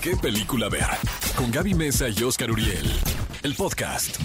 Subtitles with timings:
[0.00, 0.86] qué película ver.
[1.36, 2.90] Con Gaby Mesa y Oscar Uriel.
[3.42, 4.16] El podcast.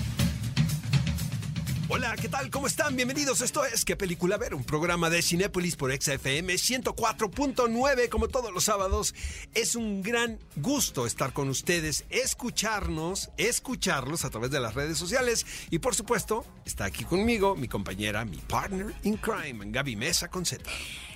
[1.90, 2.50] Hola, ¿qué tal?
[2.50, 2.96] ¿Cómo están?
[2.96, 3.42] Bienvenidos.
[3.42, 4.56] Esto es ¿Qué película ver?
[4.56, 9.14] Un programa de Cinépolis por XFM 104.9 como todos los sábados.
[9.54, 15.46] Es un gran gusto estar con ustedes, escucharnos, escucharlos a través de las redes sociales
[15.70, 20.46] y por supuesto está aquí conmigo mi compañera, mi partner in crime, Gaby Mesa con
[20.46, 20.64] Z.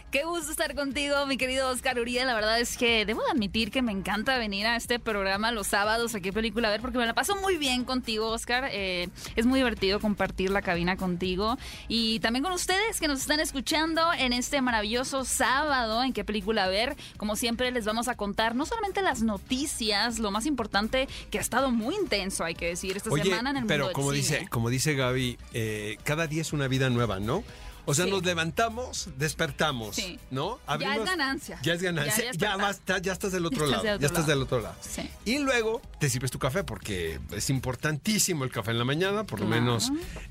[0.10, 2.28] Qué gusto estar contigo, mi querido Oscar Uriel.
[2.28, 5.68] La verdad es que debo de admitir que me encanta venir a este programa los
[5.68, 8.70] sábados, a qué película a ver, porque me la paso muy bien contigo, Oscar.
[8.72, 11.58] Eh, es muy divertido compartir la cabina contigo
[11.90, 16.64] y también con ustedes que nos están escuchando en este maravilloso sábado, en qué película
[16.64, 16.96] a ver.
[17.18, 21.42] Como siempre, les vamos a contar no solamente las noticias, lo más importante que ha
[21.42, 24.38] estado muy intenso, hay que decir, esta semana en el pero mundo como del dice,
[24.38, 24.50] cine.
[24.50, 27.44] como dice Gaby, eh, cada día es una vida nueva, ¿no?
[27.90, 28.12] O sea, Sí.
[28.12, 30.20] nos levantamos, despertamos, Sí.
[30.30, 30.60] ¿no?
[30.80, 31.60] Ya es ganancia.
[31.64, 32.32] Ya es ganancia.
[32.34, 33.84] Ya- ya Ya, ya estás del otro Ya lado.
[33.84, 34.32] del otro ya estás lado.
[34.34, 34.76] del otro lado.
[34.82, 35.10] Sí.
[35.26, 39.40] Y luego te sirves tu café porque es importantísimo el café en la mañana, por
[39.40, 39.62] lo Claro.
[39.62, 39.90] menos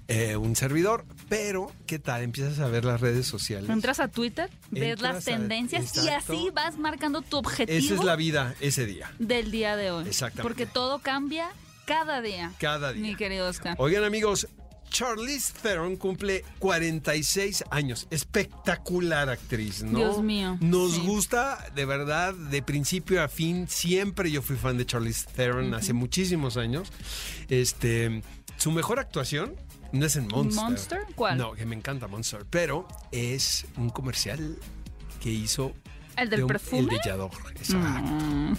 [0.09, 1.05] eh, un servidor.
[1.29, 2.23] Pero, ¿qué tal?
[2.23, 3.69] Empiezas a ver las redes sociales.
[3.71, 8.05] Entras a Twitter, ves las a- tendencias y así vas marcando tu objetivo Esa es
[8.05, 9.11] la vida ese día.
[9.19, 10.07] del día de hoy.
[10.07, 10.43] Exactamente.
[10.43, 11.49] Porque todo cambia
[11.87, 12.53] cada día.
[12.61, 13.03] Cada día.
[13.03, 13.75] Mi querido Oscar.
[13.79, 14.47] Oigan amigos,
[14.91, 18.07] Charlize Theron cumple 46 años.
[18.11, 19.99] Espectacular actriz, ¿no?
[19.99, 21.01] Dios mío, Nos sí.
[21.05, 23.69] gusta, de verdad, de principio a fin.
[23.69, 26.91] Siempre yo fui fan de Charlize Theron hace muchísimos años.
[27.49, 28.23] Este,
[28.57, 29.55] su mejor actuación
[29.93, 30.65] no es en Monster.
[30.65, 31.01] ¿Monster?
[31.15, 31.39] ¿Cuál?
[31.39, 34.57] No, que me encanta Monster, pero es un comercial
[35.21, 35.73] que hizo
[36.17, 36.81] ¿El del de un- perfume?
[36.83, 37.31] El Bellador.
[37.57, 38.13] Exacto.
[38.13, 38.55] Mm,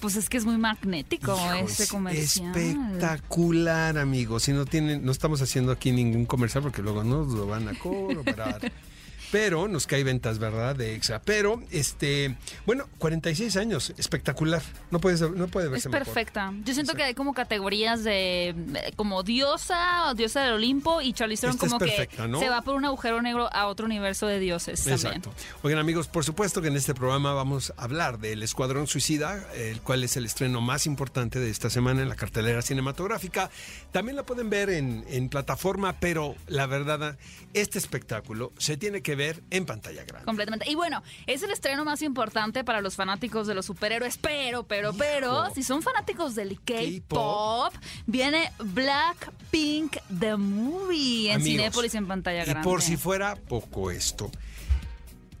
[0.00, 2.56] Pues es que es muy magnético Hijo, ese es comercial.
[2.56, 4.44] Espectacular, amigos.
[4.44, 7.74] Si no tienen, no estamos haciendo aquí ningún comercial porque luego nos lo van a
[7.78, 8.60] cobrar.
[9.30, 10.74] Pero nos cae ventas, ¿verdad?
[10.74, 11.20] De extra.
[11.22, 12.36] Pero, este,
[12.66, 14.62] bueno, 46 años, espectacular.
[14.90, 16.04] No puede, ser- no puede Es verse mejor.
[16.04, 16.52] perfecta.
[16.64, 21.42] Yo siento que hay como categorías de eh, como diosa diosa del Olimpo y Charlize
[21.42, 22.40] Theron Esta es como perfecta, que ¿no?
[22.40, 24.98] se va por un agujero negro a otro universo de dioses también.
[25.18, 25.32] Exacto.
[25.62, 29.80] Oigan amigos, por supuesto que en este programa vamos a hablar del Escuadrón Suicida, el
[29.80, 33.50] cual es el estreno más importante de esta semana en la cartelera cinematográfica.
[33.92, 37.16] También la pueden ver en, en plataforma, pero la verdad,
[37.54, 39.19] este espectáculo se tiene que ver
[39.50, 40.24] en pantalla grande.
[40.24, 40.70] Completamente.
[40.70, 44.92] Y bueno, es el estreno más importante para los fanáticos de los superhéroes, pero, pero,
[44.94, 47.72] pero, si son fanáticos del K-pop.
[48.06, 52.64] Viene Blackpink The Movie en Amigos, Cinépolis en pantalla Y grande.
[52.64, 54.30] por si fuera poco esto,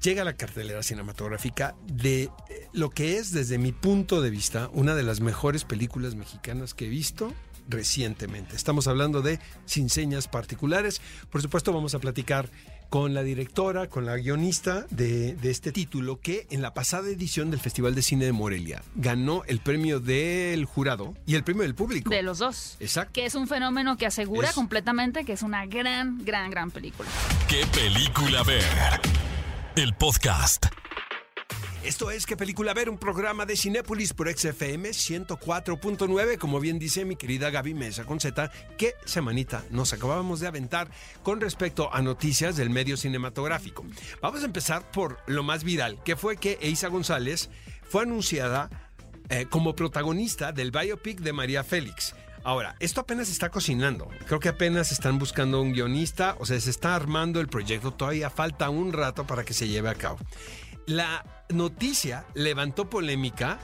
[0.02, 2.30] llega la cartelera cinematográfica de eh,
[2.72, 6.86] lo que es, desde mi punto de vista, una de las mejores películas mexicanas que
[6.86, 7.32] he visto
[7.68, 8.56] recientemente.
[8.56, 11.00] Estamos hablando de Sin Señas Particulares.
[11.30, 12.50] Por supuesto, vamos a platicar
[12.90, 17.50] con la directora, con la guionista de, de este título, que en la pasada edición
[17.50, 21.74] del Festival de Cine de Morelia ganó el premio del jurado y el premio del
[21.74, 22.10] público.
[22.10, 22.76] De los dos.
[22.80, 23.12] Exacto.
[23.14, 27.08] Que es un fenómeno que asegura Es- completamente que es una gran, gran, gran película.
[27.48, 28.64] ¿Qué película ver?
[29.76, 30.66] El podcast.
[31.82, 32.90] Esto es ¿Qué película ver?
[32.90, 38.20] Un programa de Cinépolis por XFM 104.9, como bien dice mi querida Gaby Mesa con
[38.20, 40.90] Z, ¿qué semanita nos acabamos de aventar
[41.22, 43.86] con respecto a noticias del medio cinematográfico?
[44.20, 47.48] Vamos a empezar por lo más viral, que fue que Eiza González
[47.88, 48.68] fue anunciada
[49.30, 52.14] eh, como protagonista del biopic de María Félix.
[52.44, 54.08] Ahora, esto apenas está cocinando.
[54.26, 57.92] Creo que apenas están buscando un guionista, o sea, se está armando el proyecto.
[57.92, 60.18] Todavía falta un rato para que se lleve a cabo.
[60.90, 63.60] La noticia levantó polémica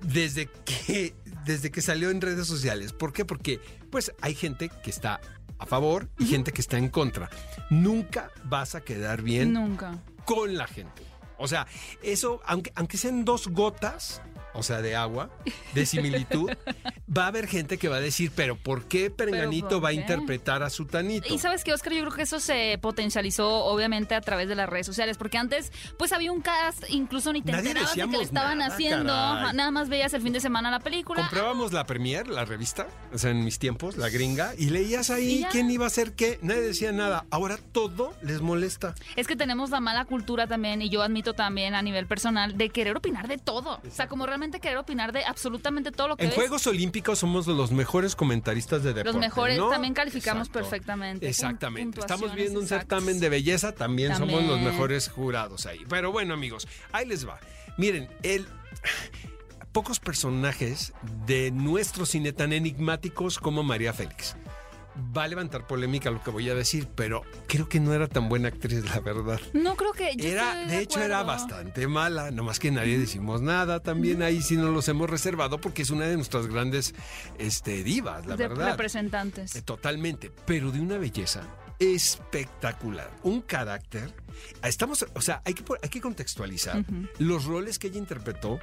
[0.00, 1.14] desde que,
[1.44, 2.94] desde que salió en redes sociales.
[2.94, 3.26] ¿Por qué?
[3.26, 3.60] Porque
[3.90, 5.20] pues hay gente que está
[5.58, 7.28] a favor y gente que está en contra.
[7.68, 9.98] Nunca vas a quedar bien Nunca.
[10.24, 11.02] con la gente.
[11.36, 11.66] O sea,
[12.02, 14.22] eso, aunque, aunque sean dos gotas,
[14.54, 15.30] o sea, de agua,
[15.74, 16.50] de similitud,
[17.16, 19.92] va a haber gente que va a decir, pero ¿por qué Perenganito ¿por va a
[19.92, 19.98] qué?
[19.98, 21.32] interpretar a Sutanito?
[21.32, 24.68] Y sabes que, Oscar, yo creo que eso se potencializó obviamente a través de las
[24.68, 28.16] redes sociales, porque antes pues había un cast, incluso ni te Nadie enterabas de que
[28.16, 29.54] le estaban nada, haciendo, caray.
[29.54, 31.20] Nada más veías el fin de semana la película.
[31.20, 35.44] Comprábamos la Premier, la revista, o sea, en mis tiempos, la gringa, y leías ahí
[35.50, 37.24] quién iba a hacer qué, nadie decía nada.
[37.30, 38.94] Ahora todo les molesta.
[39.16, 42.70] Es que tenemos la mala cultura también, y yo admito también a nivel personal, de
[42.70, 43.80] querer opinar de todo.
[43.86, 46.36] O sea, como realmente querer opinar de absolutamente todo lo que En ves.
[46.36, 49.12] Juegos Olímpicos somos los mejores comentaristas de deporte.
[49.12, 49.68] Los mejores ¿no?
[49.68, 50.58] también calificamos Exacto.
[50.60, 51.28] perfectamente.
[51.28, 52.00] Exactamente.
[52.00, 54.72] Estamos viendo un certamen de belleza, también, somos los También.
[54.72, 55.84] mejores jurados ahí.
[55.88, 57.38] Pero bueno, amigos, ahí les va.
[57.76, 58.46] Miren, el
[59.72, 60.92] pocos personajes
[61.26, 64.36] de nuestro cine tan enigmáticos como María Félix.
[65.16, 68.28] Va a levantar polémica lo que voy a decir, pero creo que no era tan
[68.28, 69.40] buena actriz, la verdad.
[69.52, 70.14] No creo que.
[70.16, 73.80] yo Era, de hecho, era bastante mala, nomás que nadie decimos nada.
[73.80, 76.94] También ahí sí nos los hemos reservado porque es una de nuestras grandes
[77.38, 78.70] este, divas, la de verdad.
[78.70, 79.56] representantes.
[79.56, 81.42] Eh, Totalmente, pero de una belleza
[81.78, 84.12] espectacular, un carácter.
[84.62, 86.84] Estamos, o sea, hay que, hay que contextualizar
[87.18, 88.58] los roles que ella interpretó,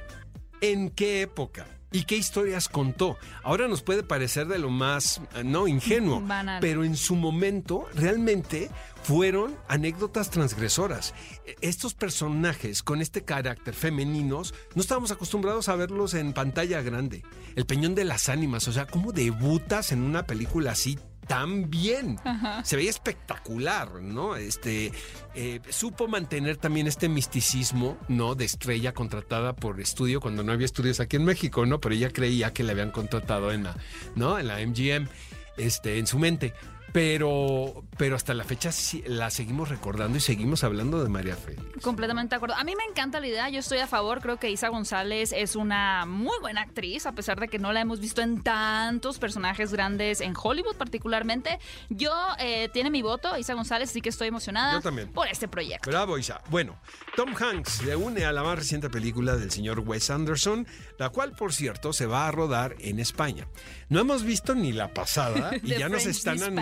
[0.60, 3.16] en qué época y qué historias contó.
[3.42, 6.60] Ahora nos puede parecer de lo más, eh, no, ingenuo, Banal.
[6.60, 8.70] pero en su momento realmente
[9.02, 11.14] fueron anécdotas transgresoras.
[11.46, 17.22] E- Estos personajes con este carácter femeninos, no estábamos acostumbrados a verlos en pantalla grande.
[17.56, 20.98] El Peñón de las Ánimas, o sea, ¿cómo debutas en una película así?
[21.28, 22.18] Tan bien.
[22.64, 24.34] Se veía espectacular, ¿no?
[24.34, 24.92] Este
[25.34, 28.34] eh, supo mantener también este misticismo, ¿no?
[28.34, 31.80] De estrella contratada por estudio cuando no había estudios aquí en México, ¿no?
[31.80, 33.76] Pero ella creía que le habían contratado en la,
[34.16, 34.38] ¿no?
[34.38, 35.08] En la MGM,
[35.56, 36.54] este, en su mente.
[36.92, 41.82] Pero, pero hasta la fecha sí la seguimos recordando y seguimos hablando de María Félix.
[41.82, 42.56] Completamente de acuerdo.
[42.56, 45.56] A mí me encanta la idea, yo estoy a favor, creo que Isa González es
[45.56, 49.72] una muy buena actriz, a pesar de que no la hemos visto en tantos personajes
[49.72, 51.58] grandes en Hollywood particularmente.
[51.88, 55.12] Yo eh, tiene mi voto, Isa González, así que estoy emocionada Yo también.
[55.12, 55.90] por este proyecto.
[55.90, 56.40] Bravo, Isa.
[56.50, 56.78] Bueno,
[57.16, 60.66] Tom Hanks se une a la más reciente película del señor Wes Anderson,
[60.98, 63.46] la cual, por cierto, se va a rodar en España.
[63.88, 66.54] No hemos visto ni la pasada y ya nos están Dispatch.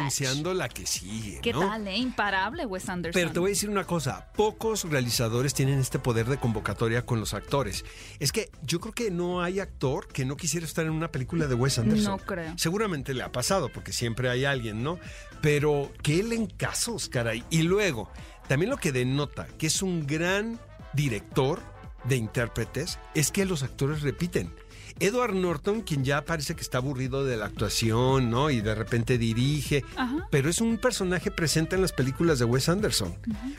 [0.54, 1.40] La que sigue.
[1.40, 1.60] ¿Qué ¿no?
[1.60, 1.96] tal, eh?
[1.96, 3.20] Imparable Wes Anderson.
[3.20, 7.20] Pero te voy a decir una cosa, pocos realizadores tienen este poder de convocatoria con
[7.20, 7.84] los actores.
[8.18, 11.46] Es que yo creo que no hay actor que no quisiera estar en una película
[11.46, 12.04] de Wes Anderson.
[12.04, 12.54] No creo.
[12.56, 14.98] Seguramente le ha pasado, porque siempre hay alguien, ¿no?
[15.42, 17.44] Pero que él en casos, caray.
[17.50, 18.10] Y luego,
[18.48, 20.58] también lo que denota que es un gran
[20.92, 21.60] director
[22.04, 24.52] de intérpretes es que los actores repiten.
[25.00, 28.50] Edward Norton, quien ya parece que está aburrido de la actuación, ¿no?
[28.50, 30.26] Y de repente dirige, Ajá.
[30.30, 33.14] pero es un personaje presente en las películas de Wes Anderson.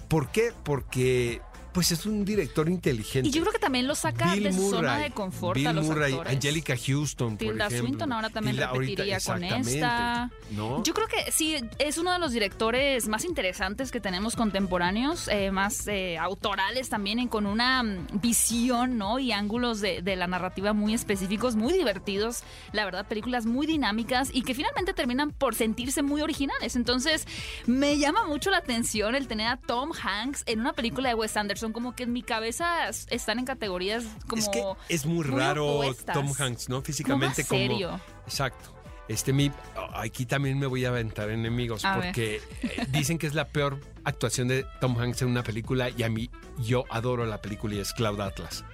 [0.07, 0.51] ¿Por qué?
[0.63, 1.41] Porque
[1.77, 3.29] pues es un director inteligente.
[3.29, 5.73] Y yo creo que también lo saca Bill de su zona de confort Bill a
[5.73, 6.33] los Murray, actores.
[6.33, 7.87] Angelica Houston, por Tilda ejemplo.
[7.87, 10.31] Swinton ahora también Tilda- ahorita- repetiría con esta.
[10.49, 10.83] ¿no?
[10.83, 15.51] Yo creo que sí, es uno de los directores más interesantes que tenemos contemporáneos, eh,
[15.51, 19.19] más eh, autorales también, y con una mm, visión ¿no?
[19.19, 22.41] y ángulos de, de la narrativa muy específicos, muy divertidos,
[22.71, 26.75] la verdad, películas muy dinámicas y que finalmente terminan por sentirse muy originales.
[26.75, 27.27] Entonces,
[27.67, 31.37] me llama mucho la atención el tener a Tom Hanks en una película de Wes
[31.37, 34.41] Anderson, como que en mi cabeza están en categorías como...
[34.41, 36.13] es que es muy muy raro opuestas.
[36.13, 36.81] Tom Hanks, ¿no?
[36.81, 37.99] Físicamente más serio.
[38.25, 38.73] Exacto.
[39.07, 39.51] Este mi
[39.93, 43.79] aquí también me voy a aventar enemigos A porque eh, dicen que es la peor
[44.03, 46.29] actuación de Tom Hanks en una película y a mí
[46.59, 48.65] yo adoro la película y es Cloud Atlas.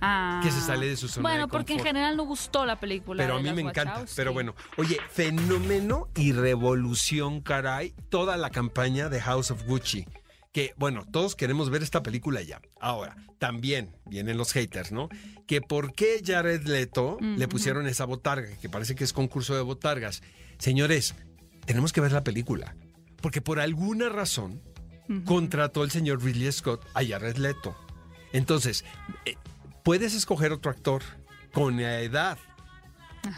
[0.00, 0.40] Ah.
[0.44, 3.20] que se sale de su zona Bueno, de porque en general no gustó la película.
[3.20, 4.04] Pero a mí me encanta.
[4.14, 10.06] Pero bueno, oye, fenómeno y revolución, caray, toda la campaña de House of Gucci.
[10.52, 12.60] Que, bueno, todos queremos ver esta película ya.
[12.78, 15.08] Ahora, también vienen los haters, ¿no?
[15.46, 19.62] Que por qué Jared Leto le pusieron esa botarga, que parece que es concurso de
[19.62, 20.22] botargas.
[20.58, 21.14] Señores,
[21.64, 22.76] tenemos que ver la película.
[23.22, 24.60] Porque por alguna razón
[25.24, 27.74] contrató el señor Ridley Scott a Jared Leto.
[28.32, 28.84] Entonces,
[29.24, 29.36] eh,
[29.82, 31.02] puedes escoger otro actor
[31.52, 32.38] con la edad,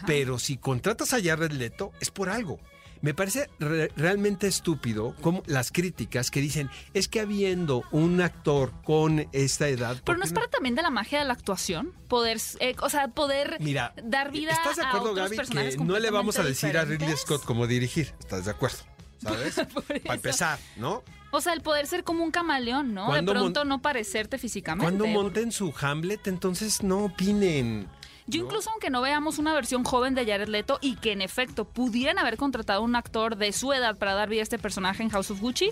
[0.07, 2.59] pero si contratas a Jared Leto es por algo.
[3.05, 8.71] Me parece re- realmente estúpido como las críticas que dicen es que habiendo un actor
[8.83, 9.93] con esta edad.
[9.97, 12.89] ¿por Pero no es parte también de la magia de la actuación, poder, eh, o
[12.89, 16.09] sea, poder Mira, dar vida ¿estás de acuerdo, a otros Gaby, personajes que no le
[16.09, 17.15] vamos a decir a Ridley?
[17.15, 18.11] Scott cómo dirigir?
[18.19, 18.79] ¿Estás de acuerdo?
[19.21, 19.53] ¿Sabes?
[20.03, 21.03] Para empezar, ¿no?
[21.29, 23.13] O sea, el poder ser como un camaleón, ¿no?
[23.13, 24.83] De pronto no parecerte físicamente.
[24.83, 27.87] Cuando monten su Hamlet, entonces no opinen.
[28.27, 28.45] Yo ¿no?
[28.47, 32.17] incluso aunque no veamos una versión joven de Jared Leto y que en efecto pudieran
[32.17, 35.29] haber contratado un actor de su edad para dar vida a este personaje en House
[35.31, 35.69] of Gucci,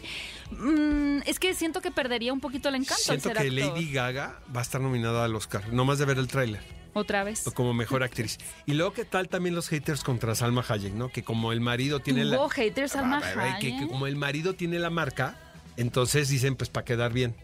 [0.52, 3.54] mm, es que siento que perdería un poquito el encanto Siento ser que actor.
[3.76, 6.62] Lady Gaga va a estar nominada al Oscar, nomás de ver el tráiler.
[6.96, 7.44] Otra vez.
[7.56, 8.38] como mejor actriz.
[8.68, 11.10] Y luego, ¿qué tal también los haters contra Salma Hayek, no?
[11.10, 12.38] Que como el marido tiene la...
[12.50, 13.90] Haters Salma Ah, que- que Hayek.
[13.90, 15.36] como el marido tiene la marca,
[15.76, 17.36] entonces dicen, pues, para quedar bien.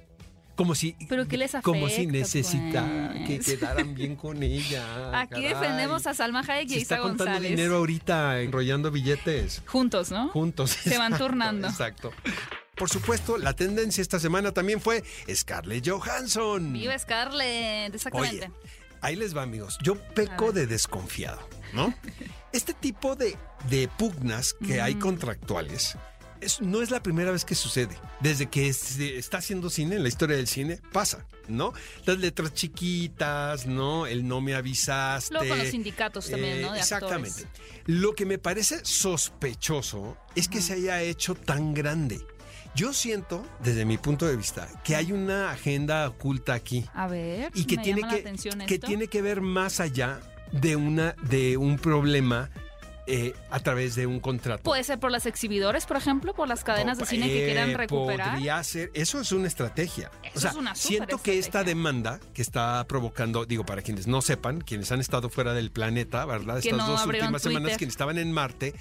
[0.60, 0.94] Como si...
[1.08, 3.28] Pero ¿qué les Como si afecta, necesitara pues?
[3.28, 4.84] que quedaran bien con ella.
[5.22, 5.48] Aquí caray.
[5.54, 7.52] defendemos a Salma Hayek y Se está Isa contando González.
[7.52, 9.64] dinero ahorita, enrollando billetes.
[9.68, 10.28] Juntos, ¿no?
[10.28, 10.72] Juntos.
[10.72, 11.70] Se van turnando.
[11.70, 12.12] Exacto.
[12.76, 15.02] Por supuesto, la tendencia esta semana también fue
[15.34, 16.74] Scarlett Johansson.
[16.74, 18.48] Viva Scarlett, exactamente.
[18.48, 18.54] Oye,
[19.00, 19.78] ahí les va, amigos.
[19.82, 21.40] Yo peco de desconfiado,
[21.72, 21.94] ¿no?
[22.52, 23.38] Este tipo de,
[23.70, 25.96] de pugnas que hay contractuales
[26.42, 27.98] es- no es la primera vez que sucede.
[28.22, 31.74] Desde que se está haciendo cine, en la historia del cine, pasa, ¿no?
[32.06, 34.06] Las letras chiquitas, ¿no?
[34.08, 35.34] El no me avisaste.
[35.34, 36.74] Luego con los sindicatos también, ¿no?
[36.74, 37.44] De exactamente.
[37.44, 37.82] actores.
[37.86, 42.20] Lo que me parece sospechoso es que se haya hecho tan grande.
[42.76, 47.52] Yo siento, desde mi punto de vista, que hay una agenda oculta aquí A ver,
[47.56, 48.88] y que me tiene llama la que, atención que esto.
[48.88, 50.20] tiene que ver más allá
[50.52, 52.50] de una de un problema
[53.12, 54.62] eh, a través de un contrato.
[54.64, 57.78] Puede ser por las exhibidores, por ejemplo, por las cadenas de cine que quieran Eh,
[57.78, 58.34] recuperar.
[58.34, 60.12] Podría ser, eso es una estrategia.
[60.22, 64.06] Eso o sea, es una siento que esta demanda que está provocando, digo, para quienes
[64.06, 66.62] no sepan, quienes han estado fuera del planeta, ¿verdad?
[66.62, 68.76] Que Estas no dos últimas semanas, quienes estaban en Marte,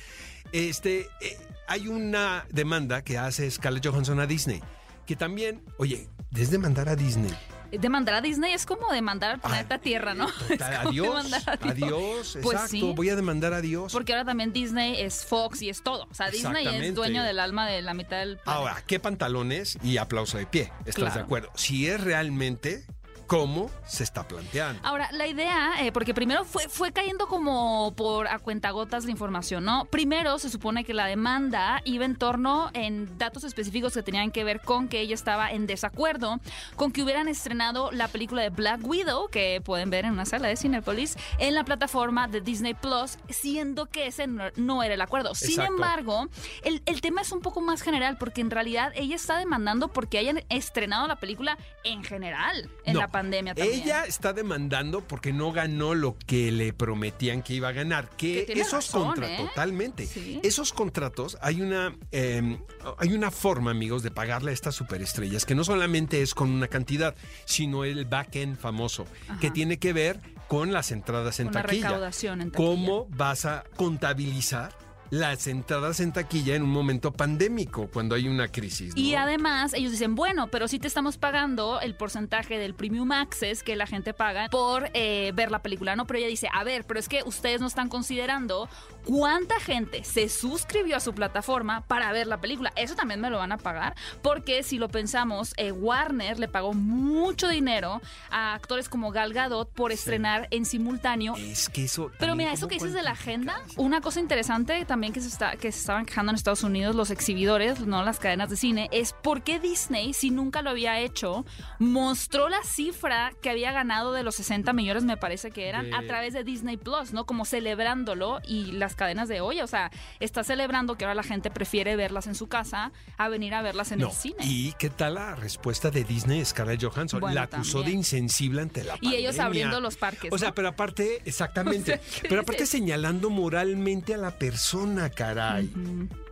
[0.53, 4.63] este, eh, hay una demanda que hace Scarlett Johansson a Disney,
[5.07, 7.33] que también, oye, desde mandar a Disney.
[7.73, 10.27] Demandar a Disney es como demandar al planeta Tierra, ¿no?
[10.49, 11.63] Como Adiós, a Dios.
[11.63, 12.93] adiós, Pues exacto, sí.
[12.97, 13.93] voy a demandar a Dios.
[13.93, 16.07] Porque ahora también Disney es Fox y es todo.
[16.11, 18.53] O sea, Disney es dueño del alma de la mitad del planeta.
[18.53, 20.73] Ahora, ¿qué pantalones y aplauso de pie?
[20.81, 21.15] ¿Estás Claro.
[21.15, 21.51] de acuerdo?
[21.55, 22.85] Si es realmente
[23.29, 24.81] como se está planteando.
[24.83, 29.65] Ahora, la idea, eh, porque primero fue, fue cayendo como por a cuentagotas la información,
[29.65, 29.85] ¿no?
[29.85, 34.45] Primero se supone que la demanda iba en torno en datos específicos que tenían que
[34.45, 36.41] ver con que ella estaba en desacuerdo
[36.75, 40.49] con que hubieran estrenado la película de Black Widow, que pueden ver en una sala
[40.49, 45.35] de Cinepolis, en la plataforma de Disney Plus, siendo que ese no, era el acuerdo.
[45.35, 46.29] Sin embargo,
[46.65, 50.17] el, el tema es un poco más general, porque en realidad ella está demandando porque
[50.17, 53.83] hayan estrenado la película en general, en No, la pandemia también.
[53.83, 58.11] Ella está demandando porque no ganó lo que le prometían que iba a ganar.
[58.17, 59.47] Que, esos razón, contratos, ¿eh?
[59.49, 60.07] totalmente.
[60.07, 60.41] Sí.
[60.43, 62.59] Esos contratos, hay una, eh,
[62.99, 66.69] hay una forma, amigos, de pagarle a estas superestrellas, que no solamente es con una
[66.69, 69.07] cantidad, sino el back-end famoso,
[69.41, 71.89] que tiene que ver con las entradas en taquilla.
[71.89, 72.71] recaudación en taquilla.
[72.71, 78.49] ¿Cómo vas a contabilizar las entradas en taquilla en un momento pandémico, cuando hay una
[78.49, 78.97] crisis?
[78.97, 83.63] Y además ellos dicen, bueno, pero sí te estamos pagando el porcentaje del Premium Access
[83.63, 86.07] que la gente paga por eh, ver la película, ¿no?
[86.07, 88.69] Pero ella dice, a ver, pero es que ustedes no están considerando
[89.13, 92.71] cuánta gente se suscribió a su plataforma para ver la película.
[92.77, 96.75] Eso también me lo van a pagar, porque si lo pensamos, eh, Warner le pagó
[96.75, 102.11] mucho dinero a actores como Gal Gadot por estrenar en simultáneo Es que eso.
[102.19, 105.53] Pero mira, eso que dices de la agenda, una cosa interesante también que se, está,
[105.57, 109.15] que se estaban quejando en Estados Unidos los exhibidores, no las cadenas de cine, es
[109.15, 111.47] por qué Disney, si nunca lo había hecho,
[111.79, 115.97] mostró la cifra que había ganado de los 60 millones, me parece que eran, De-
[115.97, 117.25] a través de Disney Plus, ¿no?
[117.25, 119.91] Como celebrándolo y las cadenas de hoy, o sea,
[120.21, 123.91] está celebrando que ahora la gente prefiere verlas en su casa a venir a verlas
[123.93, 124.09] en No.
[124.09, 124.37] el cine.
[124.43, 127.21] ¿Y qué tal la respuesta de Disney, Scarlett Johansson?
[127.21, 127.87] Bueno, la acusó también.
[127.87, 129.47] de insensible ante la Y ellos pandemia.
[129.47, 130.31] abriendo los parques.
[130.31, 130.55] O sea, ¿no?
[130.55, 131.79] pero aparte, exactamente.
[131.99, 132.69] O sea, ¿qué pero aparte dices?
[132.71, 135.71] señalando moralmente a la persona, caray.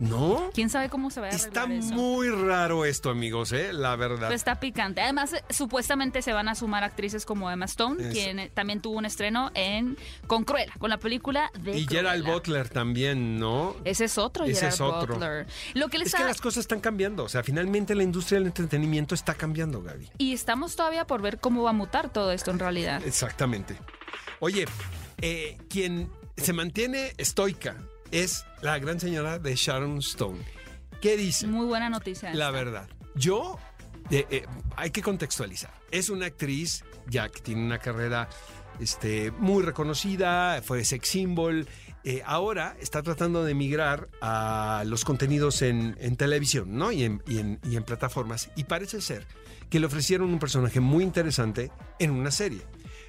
[0.00, 0.50] ¿No?
[0.52, 1.94] ¿Quién sabe cómo se va a Está eso?
[1.94, 3.72] muy raro esto, amigos, ¿eh?
[3.72, 4.22] La verdad.
[4.28, 5.00] Pero está picante.
[5.00, 8.98] Además, eh, supuestamente se van a sumar actrices como Emma Stone, quien eh, también tuvo
[8.98, 9.96] un estreno en
[10.26, 12.34] con Cruella, con la película de y Gerald Cruella.
[12.56, 13.76] Butler también, ¿no?
[13.84, 15.14] Ese es otro Ese es otro.
[15.14, 15.46] Butler.
[15.74, 17.24] Lo que les Es que las cosas están cambiando.
[17.24, 20.10] O sea, finalmente la industria del entretenimiento está cambiando, Gaby.
[20.18, 23.02] Y estamos todavía por ver cómo va a mutar todo esto en realidad.
[23.04, 23.76] Exactamente.
[24.40, 24.66] Oye,
[25.20, 27.76] eh, quien se mantiene estoica
[28.10, 30.38] es la gran señora de Sharon Stone.
[31.00, 31.46] ¿Qué dice?
[31.46, 32.32] Muy buena noticia.
[32.34, 32.50] La esta.
[32.50, 32.88] verdad.
[33.14, 33.58] Yo,
[34.10, 34.46] eh, eh,
[34.76, 35.72] hay que contextualizar.
[35.90, 38.28] Es una actriz ya que tiene una carrera
[38.80, 41.66] este, muy reconocida, fue sex symbol.
[42.06, 46.92] Eh, ahora está tratando de migrar a los contenidos en, televisión ¿no?
[46.92, 48.48] y en plataformas.
[48.54, 49.26] Y parece ser
[49.68, 52.62] que le ofrecieron un personaje muy interesante en una serie.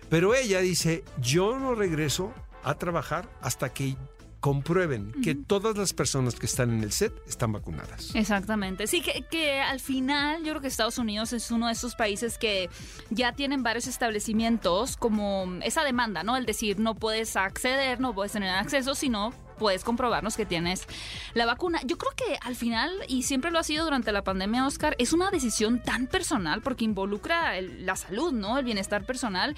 [0.09, 3.95] Pero ella dice, yo no regreso a trabajar hasta que
[4.39, 8.13] comprueben que todas las personas que están en el set están vacunadas.
[8.15, 8.87] Exactamente.
[8.87, 12.37] Sí, que, que al final yo creo que Estados Unidos es uno de esos países
[12.37, 12.69] que
[13.09, 16.37] ya tienen varios establecimientos como esa demanda, ¿no?
[16.37, 20.85] El decir, no puedes acceder, no puedes tener acceso, sino puedes comprobarnos que tienes
[21.33, 21.79] la vacuna.
[21.83, 25.13] Yo creo que al final, y siempre lo ha sido durante la pandemia, Oscar, es
[25.13, 28.59] una decisión tan personal porque involucra el- la salud, ¿no?
[28.59, 29.55] El bienestar personal.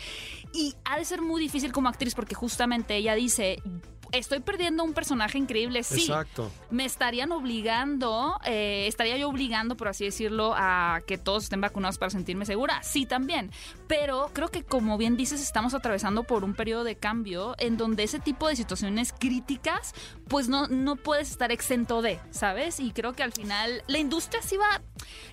[0.53, 3.61] Y ha de ser muy difícil como actriz porque justamente ella dice,
[4.11, 6.51] estoy perdiendo un personaje increíble, sí Exacto.
[6.69, 11.97] me estarían obligando, eh, estaría yo obligando, por así decirlo, a que todos estén vacunados
[11.97, 12.81] para sentirme segura.
[12.83, 13.51] Sí, también.
[13.87, 18.03] Pero creo que, como bien dices, estamos atravesando por un periodo de cambio en donde
[18.03, 19.93] ese tipo de situaciones críticas,
[20.27, 22.79] pues no, no puedes estar exento de, ¿sabes?
[22.79, 24.81] Y creo que al final la industria sí va.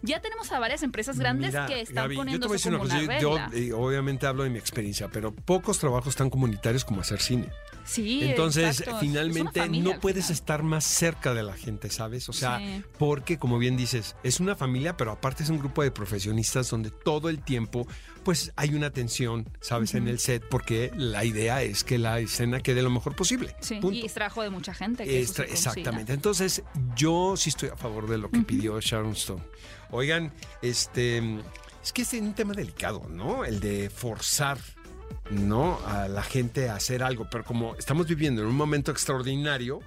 [0.03, 2.57] Ya tenemos a varias empresas grandes Mira, que están Gaby, yo te poniendo voy a
[2.57, 3.51] eso decir como una una cosa.
[3.53, 7.49] Yo, eh, obviamente hablo de mi experiencia, pero pocos trabajos tan comunitarios como hacer cine.
[7.85, 8.95] Sí, Entonces, exacto.
[8.97, 10.35] Es finalmente familia no puedes final.
[10.35, 12.29] estar más cerca de la gente, ¿sabes?
[12.29, 12.83] O sea, Sí.
[12.99, 16.91] porque como bien dices, es una familia, pero aparte es un grupo de profesionistas donde
[16.91, 17.87] todo el tiempo
[18.25, 19.95] pues hay una tensión, ¿sabes?
[19.95, 23.55] En el set porque la idea es que la escena quede lo mejor posible.
[23.61, 23.97] Sí, Punto.
[23.97, 25.05] y extrajo de mucha gente.
[25.05, 26.13] Que Extra- exactamente.
[26.13, 26.63] Entonces,
[26.97, 29.43] yo sí estoy a favor de lo que pidió Sharon Stone.
[29.93, 31.23] Oigan, este
[31.85, 33.45] es que es un tema delicado, ¿no?
[33.45, 34.59] El de forzar,
[35.31, 35.79] ¿no?
[35.87, 37.27] A la gente a hacer algo.
[37.31, 39.81] Pero como estamos viviendo en un momento extraordinario,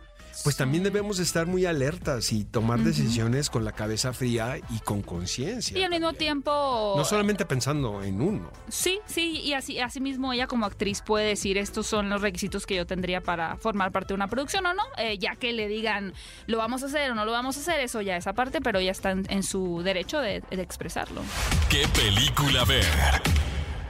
[0.44, 5.00] pues también debemos estar muy alertas y tomar decisiones con la cabeza fría y con
[5.00, 5.84] Y conciencia.
[5.84, 6.94] al mismo tiempo.
[6.96, 8.50] No solamente pensando en uno.
[8.70, 12.66] Sí, sí, y así, así mismo ella como actriz puede decir estos son los requisitos
[12.66, 15.68] que yo tendría para formar parte de una producción o no, Eh, ya que le
[15.68, 16.14] digan
[16.48, 18.80] lo vamos a hacer o no lo vamos a hacer, eso ya es aparte, pero
[18.80, 21.22] ya está en, en su derecho de, de expresarlo.
[21.70, 22.86] ¿Qué película ver?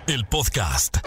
[0.10, 0.98] El podcast.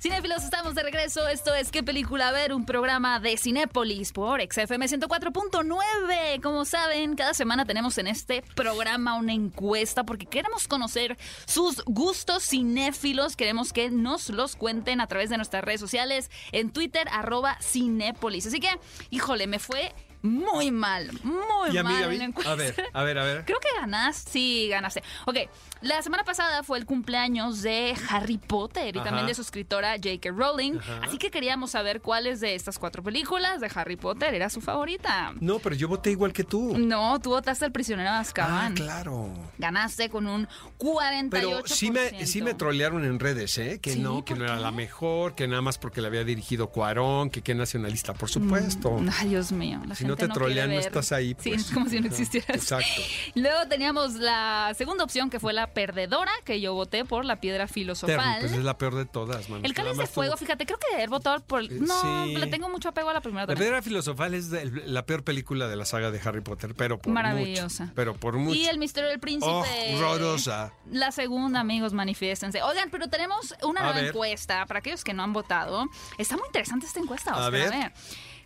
[0.00, 1.28] Cinéfilos, estamos de regreso.
[1.28, 2.52] Esto es ¿Qué película ver?
[2.52, 6.42] Un programa de Cinépolis por XFM 104.9.
[6.42, 11.16] Como saben, cada semana tenemos en este programa una encuesta porque queremos conocer
[11.46, 13.36] sus gustos cinéfilos.
[13.36, 18.44] Queremos que nos los cuenten a través de nuestras redes sociales en Twitter, arroba Cinépolis.
[18.48, 18.70] Así que,
[19.10, 22.52] híjole, me fue muy mal, muy Y a mal Gaby, en la encuesta.
[22.52, 23.44] a ver, a ver, a ver.
[23.44, 24.30] Creo que ganaste.
[24.30, 25.02] Sí, ganaste.
[25.26, 25.36] Ok,
[25.80, 29.08] la semana pasada fue el cumpleaños de Harry Potter y Ajá.
[29.08, 30.30] también de su escritora J.K.
[30.30, 30.78] Rowling.
[30.78, 31.00] Ajá.
[31.04, 35.32] Así que queríamos saber cuáles de estas cuatro películas de Harry Potter era su favorita.
[35.40, 36.76] No, pero yo voté igual que tú.
[36.78, 38.74] No, tú votaste al prisionero de Ah, Azkaban.
[38.74, 39.32] claro.
[39.58, 41.30] Ganaste con un 48%.
[41.30, 43.78] Pero sí me, sí me trolearon en redes, ¿eh?
[43.80, 44.62] Que Sí, no, que ¿por no era qué?
[44.62, 49.00] la mejor, que nada más porque le había dirigido Cuarón, que qué nacionalista, por supuesto.
[49.18, 49.80] Ay, Dios mío.
[49.86, 51.36] La si no te trolean, quiere no estás ahí.
[51.38, 51.66] Sí, pues.
[51.66, 52.56] es como si no existieras.
[52.56, 53.02] Exacto.
[53.34, 57.68] Luego teníamos la segunda opción que fue la perdedora, que yo voté por la piedra
[57.68, 58.40] filosofal.
[58.40, 59.64] pues es la peor de todas, mano.
[59.64, 61.62] El cáliz de tú- fuego, fíjate, creo que haber votado por.
[61.70, 62.34] No, sí.
[62.36, 63.66] le tengo mucho apego a la primera La también.
[63.68, 67.12] piedra filosofal es de- la peor película de la saga de Harry Potter, pero por
[67.12, 67.84] Maravillosa.
[67.84, 67.94] mucho.
[67.94, 68.54] Pero por mucho.
[68.56, 69.50] Y el misterio del príncipe.
[69.50, 69.64] Oh,
[69.96, 70.72] horrorosa.
[70.90, 72.62] La segunda, amigos, manifiéstense.
[72.62, 74.08] Oigan, pero tenemos una A nueva ver.
[74.08, 75.86] encuesta para aquellos que no han votado.
[76.18, 77.52] Está muy interesante esta encuesta, A Oscar.
[77.52, 77.92] ver.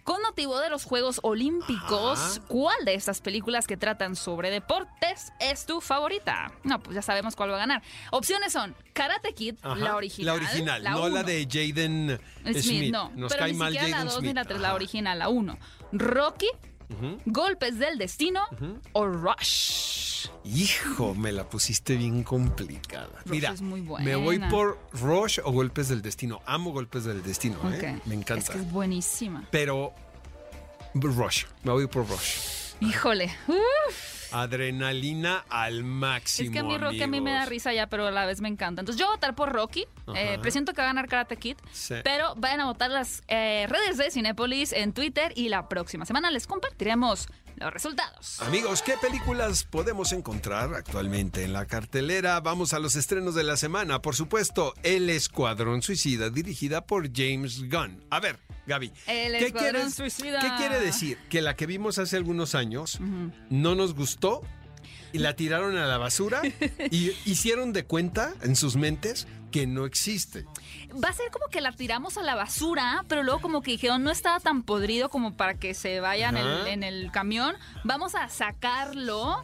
[0.04, 2.40] Con motivo de los Juegos Olímpicos, Ajá.
[2.48, 6.50] ¿cuál de estas películas que tratan sobre deportes es tu favorita?
[6.64, 7.82] No, pues ya sabemos cuál va a ganar.
[8.10, 10.26] Opciones son Karate Kid, Ajá, la original.
[10.26, 12.92] La original, no la de Jaden Smith, Smith.
[12.92, 13.10] no.
[13.14, 14.28] Nos pero cae ni mal siquiera Jaden la 2 Smith.
[14.28, 15.58] ni la 3, la original, la 1.
[15.92, 16.48] Rocky,
[17.26, 18.42] Golpes del Destino
[18.92, 20.28] o Rush.
[20.44, 23.22] Hijo, me la pusiste bien complicada.
[23.26, 26.40] Mira, es muy me voy por Rush o Golpes del Destino.
[26.46, 28.00] Amo Golpes del Destino, ¿eh?
[28.06, 28.44] Me encanta.
[28.44, 29.46] Es que es buenísima.
[29.50, 29.92] Pero
[30.94, 32.74] Rush, me voy por Rush.
[32.80, 33.30] Híjole.
[33.46, 36.46] Uf, Adrenalina al máximo.
[36.46, 38.40] es que a mí Rocky a mí me da risa ya, pero a la vez
[38.40, 38.80] me encanta.
[38.80, 39.86] Entonces yo voy a votar por Rocky.
[40.14, 41.56] Eh, presiento que va a ganar Karate Kid.
[41.72, 41.94] Sí.
[42.02, 46.30] Pero vayan a votar las eh, redes de Cinépolis en Twitter y la próxima semana
[46.30, 47.28] les compartiremos
[47.62, 48.40] los resultados.
[48.42, 52.40] Amigos, ¿qué películas podemos encontrar actualmente en la cartelera?
[52.40, 54.02] Vamos a los estrenos de la semana.
[54.02, 58.04] Por supuesto, El Escuadrón Suicida, dirigida por James Gunn.
[58.10, 58.92] A ver, Gaby.
[59.06, 60.40] El ¿qué Escuadrón quieres- Suicida.
[60.40, 61.18] ¿Qué quiere decir?
[61.30, 62.98] Que la que vimos hace algunos años
[63.50, 64.42] no nos gustó
[65.12, 66.40] y la tiraron a la basura
[66.90, 70.46] y hicieron de cuenta en sus mentes que no existe.
[70.92, 74.02] Va a ser como que la tiramos a la basura, pero luego como que dijeron
[74.02, 76.70] no estaba tan podrido como para que se vaya en el, Ajá.
[76.70, 77.56] en el camión.
[77.84, 79.42] Vamos a sacarlo,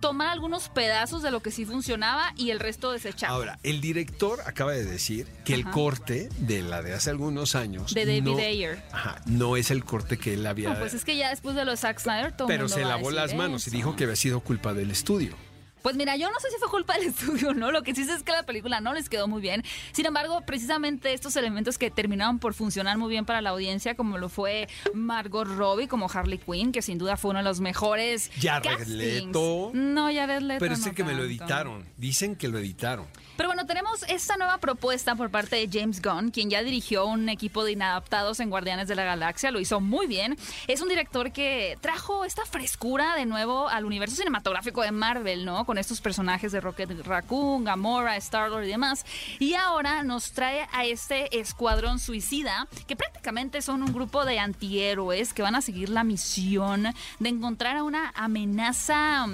[0.00, 3.30] tomar algunos pedazos de lo que sí funcionaba y el resto desechar.
[3.30, 7.94] Ahora, el director acaba de decir que el corte de la de hace algunos años
[7.94, 8.82] De David no, Ayer.
[8.92, 11.64] Ajá, no es el corte que él había No, pues es que ya después de
[11.64, 14.16] lo de Zack Snyder todo pero mundo se lavó las manos y dijo que había
[14.16, 15.36] sido culpa del estudio.
[15.82, 17.70] Pues mira, yo no sé si fue culpa del estudio o no.
[17.70, 19.62] Lo que sí sé es que la película no les quedó muy bien.
[19.92, 24.18] Sin embargo, precisamente estos elementos que terminaron por funcionar muy bien para la audiencia, como
[24.18, 28.30] lo fue Margot Robbie, como Harley Quinn, que sin duda fue uno de los mejores.
[28.40, 28.88] Castings.
[28.88, 29.70] Leto.
[29.74, 30.60] No, Jared Leto.
[30.60, 31.84] Pero es no que me lo editaron.
[31.96, 33.06] Dicen que lo editaron.
[33.38, 37.28] Pero bueno, tenemos esta nueva propuesta por parte de James Gunn, quien ya dirigió un
[37.28, 40.36] equipo de inadaptados en Guardianes de la Galaxia, lo hizo muy bien.
[40.66, 45.64] Es un director que trajo esta frescura de nuevo al universo cinematográfico de Marvel, ¿no?
[45.68, 49.04] Con estos personajes de Rocket Raccoon, Gamora, Star-Lord y demás.
[49.38, 55.34] Y ahora nos trae a este escuadrón suicida, que prácticamente son un grupo de antihéroes
[55.34, 56.86] que van a seguir la misión
[57.18, 59.26] de encontrar a una amenaza,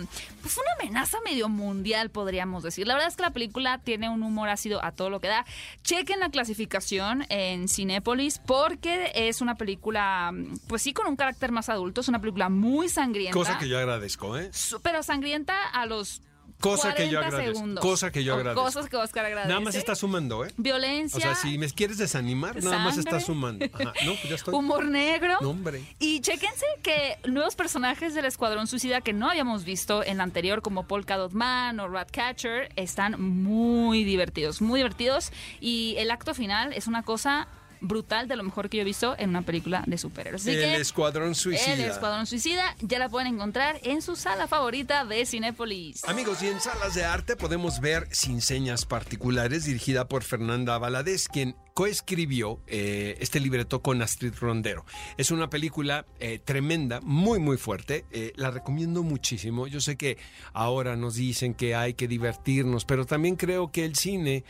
[0.42, 2.88] pues una amenaza medio mundial, podríamos decir.
[2.88, 5.46] La verdad es que la película tiene un humor ácido a todo lo que da.
[5.84, 10.32] Chequen la clasificación en Cinépolis porque es una película,
[10.66, 12.00] pues sí, con un carácter más adulto.
[12.00, 13.38] Es una película muy sangrienta.
[13.38, 14.50] Cosa que yo agradezco, ¿eh?
[14.82, 16.23] Pero sangrienta a los
[16.64, 17.54] Cosa que yo 40 agradezco.
[17.54, 17.82] segundos.
[17.82, 18.62] Cosa que yo agradezco.
[18.64, 19.48] Cosas que Oscar agradece.
[19.48, 20.52] Nada más está sumando, ¿eh?
[20.56, 21.18] Violencia.
[21.18, 23.66] O sea, si me quieres desanimar, nada más está sumando.
[23.72, 23.92] Ajá.
[24.04, 24.54] No, pues ya estoy.
[24.54, 25.38] Humor negro.
[25.40, 25.82] No, hombre.
[25.98, 30.62] Y chéquense que nuevos personajes del Escuadrón Suicida que no habíamos visto en la anterior,
[30.62, 35.32] como Polka Dot Man o Ratcatcher, están muy divertidos, muy divertidos.
[35.60, 37.48] Y el acto final es una cosa
[37.84, 40.42] brutal de lo mejor que yo he visto en una película de superhéroes.
[40.42, 41.74] Así el que Escuadrón Suicida.
[41.74, 46.04] el Escuadrón Suicida ya la pueden encontrar en su sala favorita de Cinépolis.
[46.04, 51.28] Amigos, y en salas de arte podemos ver Sin Señas Particulares, dirigida por Fernanda Valadez,
[51.28, 54.84] quien coescribió eh, este libreto con Astrid Rondero.
[55.16, 58.04] Es una película eh, tremenda, muy, muy fuerte.
[58.12, 59.66] eh, la recomiendo muchísimo.
[59.66, 60.16] Yo sé que
[60.52, 64.44] ahora nos dicen que hay que divertirnos, pero también creo que el cine...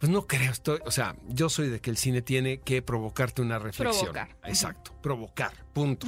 [0.00, 3.42] Pues no creo, estoy, o sea, yo soy de que el cine tiene que provocarte
[3.42, 4.12] una reflexión.
[4.12, 4.36] Provocar.
[4.44, 6.06] Exacto, provocar, punto.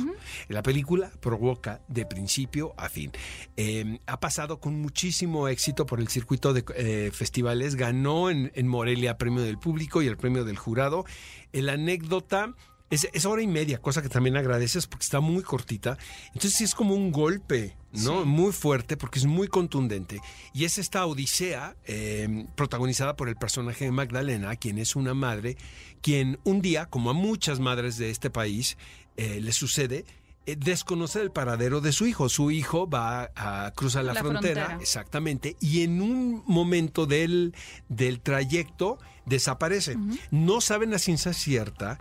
[0.48, 3.12] La película provoca de principio a fin.
[3.58, 8.66] Eh, ha pasado con muchísimo éxito por el circuito de eh, festivales, ganó en, en
[8.66, 11.04] Morelia premio del público y el premio del jurado.
[11.52, 12.54] La anécdota
[12.88, 15.98] es, es hora y media, cosa que también agradeces porque está muy cortita.
[16.28, 18.22] Entonces sí es como un golpe, ¿no?
[18.22, 18.28] Sí.
[18.28, 20.20] Muy fuerte porque es muy contundente.
[20.52, 25.56] Y es esta odisea eh, protagonizada por el personaje de Magdalena, quien es una madre,
[26.00, 28.76] quien un día, como a muchas madres de este país,
[29.16, 30.04] eh, le sucede,
[30.46, 32.28] eh, desconoce el paradero de su hijo.
[32.28, 34.82] Su hijo va a cruzar la, La frontera, frontera.
[34.82, 37.54] exactamente, y en un momento del,
[37.88, 39.96] del trayecto desaparece.
[40.30, 41.98] No saben a ciencia cierta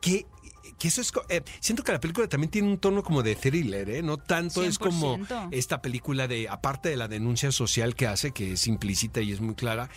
[0.00, 0.26] que,
[0.78, 1.12] que eso es...
[1.28, 4.02] eh, siento que la película también tiene un tono como de thriller, ¿eh?
[4.02, 5.48] No tanto es como 100%.
[5.52, 9.40] esta película de, aparte de la denuncia social que hace, que es implícita y es
[9.40, 9.90] muy clara,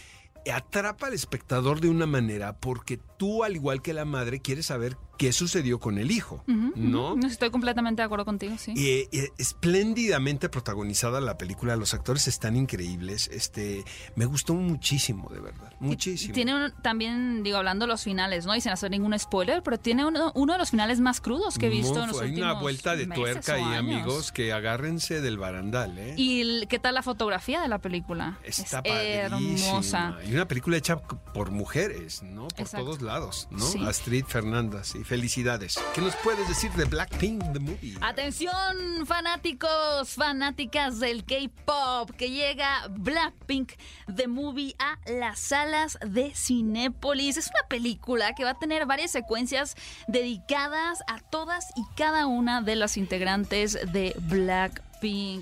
[0.51, 4.97] atrapa al espectador de una manera porque tú, al igual que la madre, quieres saber
[5.17, 6.43] qué sucedió con el hijo,
[6.75, 7.15] ¿no?
[7.25, 8.73] Estoy completamente de acuerdo contigo, sí.
[8.77, 13.27] Eh, eh, espléndidamente protagonizada la película, los actores están increíbles.
[13.31, 13.83] Este,
[14.15, 16.33] me gustó muchísimo, de verdad, muchísimo.
[16.33, 18.55] Tiene un- también, digo, hablando de los finales, ¿no?
[18.55, 21.67] Y sin hacer ningún spoiler, pero tiene uno, uno de los finales más crudos que
[21.67, 23.77] he visto en los fu- Hay últimos una vuelta de tuerca y años.
[23.77, 26.13] amigos que agárrense del barandal, ¿eh?
[26.17, 28.39] ¿Y el- qué tal la fotografía de la película?
[28.43, 28.93] Está es
[29.31, 30.17] hermosa.
[30.27, 32.47] Y una película hecha por mujeres, ¿no?
[32.47, 32.85] Por Exacto.
[32.85, 33.65] todos lados, ¿no?
[33.65, 33.79] Sí.
[33.85, 35.03] Astrid Fernanda, sí.
[35.07, 35.79] Felicidades.
[35.95, 37.97] ¿Qué nos puedes decir de Blackpink, the movie?
[38.01, 43.71] Atención, fanáticos, fanáticas del K-pop, que llega Blackpink
[44.13, 47.37] The Movie a las salas de Cinépolis.
[47.37, 49.75] Es una película que va a tener varias secuencias
[50.09, 54.86] dedicadas a todas y cada una de las integrantes de Blackpink.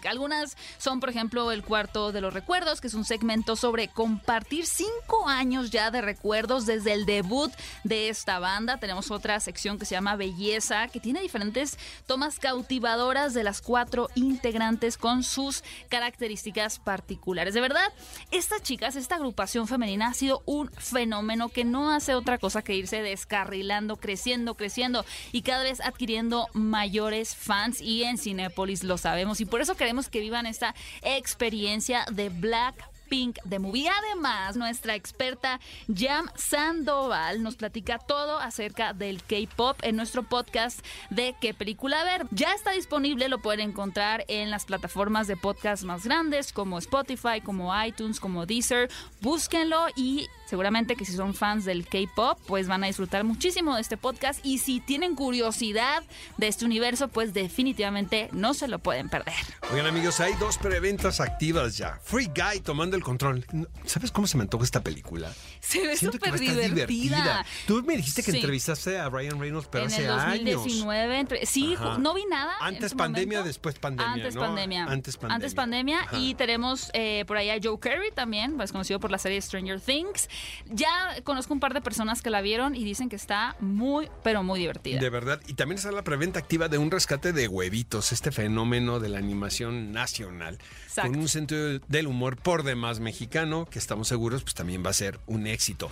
[0.07, 4.65] Algunas son, por ejemplo, el cuarto de los recuerdos, que es un segmento sobre compartir
[4.65, 7.51] cinco años ya de recuerdos desde el debut
[7.83, 8.77] de esta banda.
[8.77, 14.09] Tenemos otra sección que se llama Belleza, que tiene diferentes tomas cautivadoras de las cuatro
[14.15, 17.53] integrantes con sus características particulares.
[17.53, 17.87] De verdad,
[18.31, 22.75] estas chicas, esta agrupación femenina ha sido un fenómeno que no hace otra cosa que
[22.75, 29.41] irse descarrilando, creciendo, creciendo y cada vez adquiriendo mayores fans y en Cinépolis lo sabemos
[29.41, 33.89] y por eso queremos que vivan esta experiencia de Black Pink de Movie.
[33.89, 35.59] Además, nuestra experta
[35.93, 42.25] Jam Sandoval nos platica todo acerca del K-pop en nuestro podcast de qué película ver.
[42.31, 47.41] Ya está disponible, lo pueden encontrar en las plataformas de podcast más grandes como Spotify,
[47.43, 48.89] como iTunes, como Deezer.
[49.21, 53.81] Búsquenlo y seguramente que si son fans del K-pop, pues van a disfrutar muchísimo de
[53.81, 56.01] este podcast y si tienen curiosidad
[56.37, 59.33] de este universo, pues definitivamente no se lo pueden perder.
[59.73, 61.99] Oigan, amigos, hay dos preventas activas ya.
[62.05, 63.45] Free Guy tomando el control.
[63.83, 65.29] ¿Sabes cómo se me antoja esta película?
[65.59, 67.45] Se ve súper divertida.
[67.67, 68.37] Tú me dijiste que Sí.
[68.37, 71.97] entrevistaste a Ryan Reynolds, pero en hace el 2019, entre- sí, Ajá.
[71.97, 72.53] no vi nada.
[72.61, 73.47] Antes pandemia, momento.
[73.47, 74.41] después pandemia, Antes ¿no?
[74.41, 74.85] pandemia.
[74.85, 75.35] Antes pandemia.
[75.35, 75.99] Antes pandemia.
[76.03, 76.17] Ajá.
[76.17, 79.81] Y tenemos eh, por ahí a Joe Carey también, pues conocido por la serie Stranger
[79.81, 80.29] Things.
[80.69, 80.89] Ya
[81.23, 84.59] conozco un par de personas que la vieron y dicen que está muy, pero muy
[84.59, 84.99] divertida.
[84.99, 85.41] De verdad.
[85.47, 89.19] Y también está la preventa activa de un rescate de huevitos, este fenómeno de la
[89.19, 90.57] animación nacional.
[90.85, 91.11] Exacto.
[91.11, 94.93] Con un sentido del humor por demás mexicano, que estamos seguros, pues también va a
[94.93, 95.89] ser un éxito.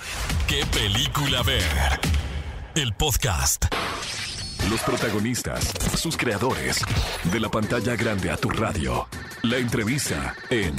[0.47, 1.63] ¿Qué película ver?
[2.75, 3.65] El podcast.
[4.69, 6.81] Los protagonistas, sus creadores,
[7.31, 9.07] de la pantalla grande a tu radio.
[9.43, 10.75] La entrevista en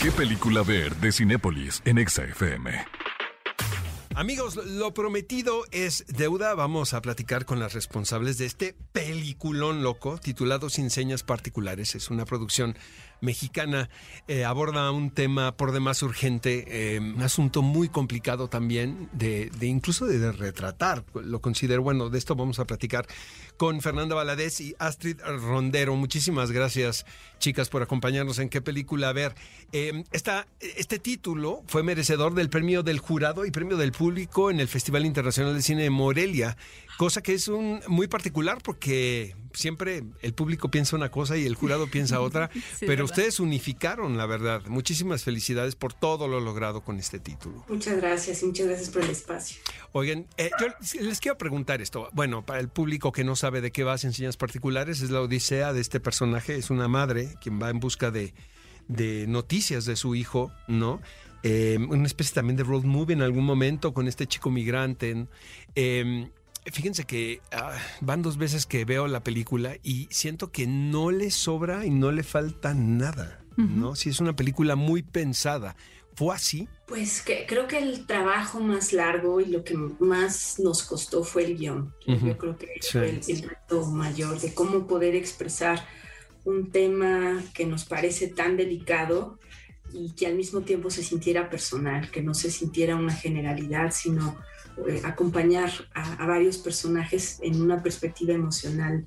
[0.00, 0.94] ¿Qué película ver?
[0.96, 3.05] de Cinépolis en Exa FM.
[4.16, 6.54] Amigos, lo prometido es deuda.
[6.54, 11.94] Vamos a platicar con las responsables de este peliculón loco titulado Sin Señas Particulares.
[11.94, 12.78] Es una producción
[13.20, 13.90] mexicana,
[14.26, 19.66] eh, aborda un tema por demás urgente, eh, un asunto muy complicado también, de, de
[19.66, 21.04] incluso de, retratar.
[21.12, 23.06] Lo considero, bueno, de esto vamos a platicar
[23.56, 25.96] con Fernanda Valadez y Astrid Rondero.
[25.96, 27.06] Muchísimas gracias,
[27.38, 29.34] chicas, por acompañarnos en qué película ver.
[29.72, 34.68] Eh, este título fue merecedor del premio del jurado y premio del público en el
[34.68, 36.56] Festival Internacional de Cine de Morelia,
[36.98, 41.54] cosa que es un muy particular porque siempre el público piensa una cosa y el
[41.54, 44.62] jurado piensa otra, pero ustedes unificaron, la verdad.
[44.66, 47.64] Muchísimas felicidades por todo lo logrado con este título.
[47.68, 49.56] Muchas gracias y muchas gracias por el espacio.
[49.92, 50.68] Oigan, eh, yo
[51.00, 52.08] les quiero preguntar esto.
[52.12, 55.20] Bueno, para el público que no sabe de qué va en señas particulares, es la
[55.20, 56.56] odisea de este personaje.
[56.56, 58.32] Es una madre quien va en busca de,
[59.28, 61.00] noticias de su hijo, ¿no?
[61.42, 65.26] Eh, una especie también de road movie en algún momento con este chico migrante.
[65.74, 66.28] Eh,
[66.72, 71.30] Fíjense que ah, van dos veces que veo la película y siento que no le
[71.30, 73.94] sobra y no le falta nada, ¿no?
[73.94, 75.76] Si es una película muy pensada.
[76.16, 76.66] ¿Fue así?
[76.86, 81.44] Pues que, creo que el trabajo más largo y lo que más nos costó fue
[81.44, 81.94] el guion.
[82.06, 85.86] Yo creo que fue el, reto mayor de cómo poder expresar
[86.44, 89.38] un tema que nos parece tan delicado
[89.92, 94.36] y que al mismo tiempo se sintiera personal, que no se sintiera una generalidad, sino
[94.88, 99.06] eh, acompañar a, varios personajes en una perspectiva emocional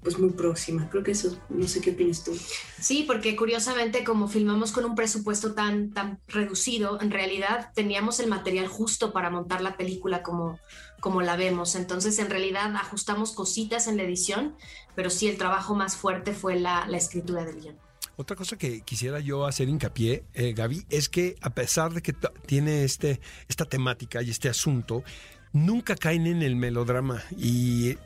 [0.00, 0.88] pues muy próxima.
[0.90, 2.38] Creo que eso, no sé qué opinas tú.
[2.80, 8.28] Sí, porque curiosamente como filmamos con un presupuesto tan, tan reducido, en realidad teníamos el
[8.28, 10.60] material justo para montar la película como,
[11.00, 11.74] como la vemos.
[11.74, 14.54] Entonces en realidad ajustamos cositas en la edición,
[14.94, 17.87] pero sí el trabajo más fuerte fue la, la escritura del guion.
[18.20, 22.12] Otra cosa que quisiera yo hacer hincapié, eh, Gaby, es que a pesar de que
[22.46, 25.04] tiene este, esta temática y este asunto,
[25.52, 27.90] nunca caen en el melodrama y...
[27.90, 27.98] Eh,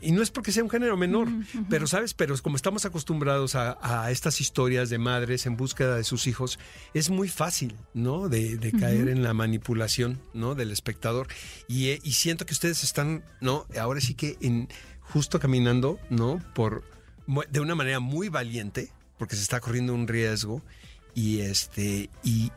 [0.00, 1.28] y no es porque sea un género menor,
[1.68, 6.26] pero sabes, pero como estamos acostumbrados a, estas historias de madres en búsqueda de sus
[6.26, 6.58] hijos,
[6.92, 8.28] es muy fácil, ¿no?
[8.28, 10.56] De, caer en la manipulación, ¿no?
[10.56, 11.28] Del espectador.
[11.68, 13.64] Y, eh, y, siento que ustedes están, ¿no?
[13.80, 14.68] Ahora sí que en,
[15.00, 16.40] justo caminando, ¿no?
[16.52, 16.82] Por,
[17.50, 18.90] de una manera muy valiente,
[19.22, 20.62] porque se está corriendo un riesgo
[21.14, 22.50] y este y,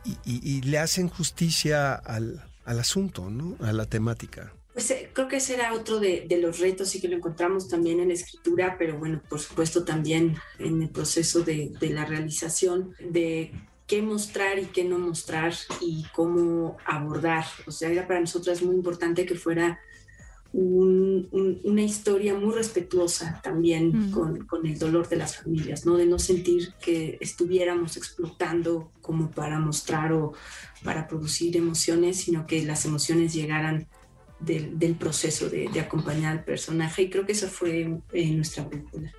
[0.62, 3.56] le hacen justicia al, asunto, ¿no?
[3.64, 4.52] A la temática.
[4.72, 8.00] Pues eh, creo que ese era otro de, los retos y que lo encontramos también
[8.00, 12.96] en la escritura, pero bueno, por supuesto también en el proceso de, de la realización
[12.98, 13.52] de
[13.86, 17.44] qué mostrar y qué no mostrar y cómo abordar.
[17.68, 19.78] O sea, era para nosotras muy importante que fuera
[20.52, 25.96] una historia muy respetuosa también con, con, el dolor de las familias, ¿no?
[25.96, 30.32] De no sentir que estuviéramos explotando como para mostrar o
[30.82, 33.86] para producir emociones, sino que las emociones llegaran
[34.40, 37.02] del, del proceso de, de, acompañar al personaje.
[37.02, 39.12] Y creo que eso fue eh, nuestra película.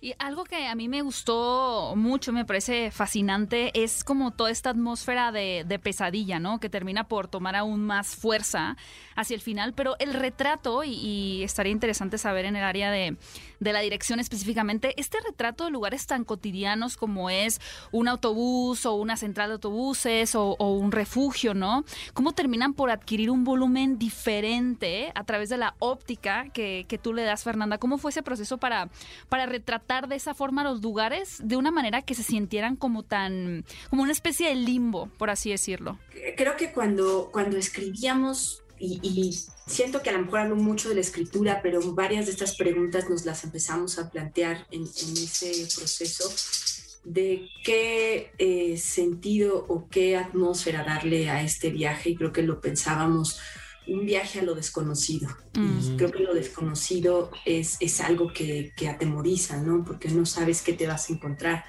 [0.00, 4.70] Y algo que a mí me gustó mucho, me parece fascinante, es como toda esta
[4.70, 6.60] atmósfera de, pesadilla, ¿no?
[6.60, 8.76] Que termina por tomar aún más fuerza
[9.16, 13.16] hacia el final, pero el retrato, y, estaría interesante saber en el área de,
[13.58, 19.16] la dirección específicamente, este retrato de lugares tan cotidianos como es un autobús o una
[19.16, 21.84] central de autobuses o, un refugio, ¿no?
[22.14, 27.24] ¿Cómo terminan por adquirir un volumen diferente a través de la óptica que, tú le
[27.24, 27.78] das, Fernanda?
[27.78, 28.90] ¿Cómo fue ese proceso para,
[29.28, 29.46] para
[29.88, 34.02] tratar de esa forma los lugares de una manera que se sintieran como tan, como
[34.02, 35.98] una especie de limbo, por así decirlo.
[36.36, 39.34] Creo que cuando, cuando escribíamos y,
[39.66, 43.08] siento que a lo mejor hablo mucho de la escritura, pero varias de estas preguntas
[43.08, 46.30] nos las empezamos a plantear en, ese proceso
[47.04, 52.60] de qué eh, sentido o qué atmósfera darle a este viaje y creo que lo
[52.60, 53.40] pensábamos
[53.88, 55.28] un viaje a lo desconocido.
[55.54, 59.84] Y creo que lo desconocido es, es algo que, que, atemoriza, ¿no?
[59.84, 61.64] Porque no sabes qué te vas a encontrar.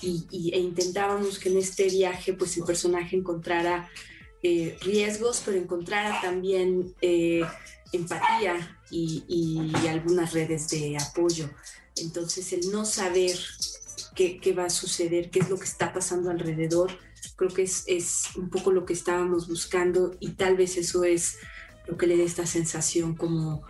[0.00, 3.90] Y, e intentábamos que en este viaje, pues el personaje encontrara
[4.42, 7.44] eh, riesgos, pero encontrara también eh,
[7.92, 11.50] empatía y, y, algunas redes de apoyo.
[11.96, 13.36] Entonces, el no saber
[14.14, 16.92] qué, qué va a suceder, qué es lo que está pasando alrededor,
[17.38, 21.38] creo que es, es, un poco lo que estábamos buscando y tal vez eso es
[21.86, 23.62] lo que le da esta sensación como,